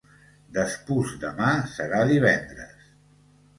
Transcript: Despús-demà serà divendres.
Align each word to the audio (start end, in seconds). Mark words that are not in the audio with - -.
Despús-demà 0.55 1.51
serà 1.75 2.01
divendres. 2.15 2.91